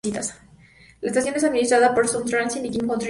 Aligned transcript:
La 1.01 1.09
estación 1.09 1.35
es 1.35 1.43
administrada 1.43 1.93
por 1.93 2.07
Sound 2.07 2.27
Transit 2.27 2.65
y 2.65 2.71
King 2.71 2.79
County 2.79 2.87
Metro. 2.87 2.99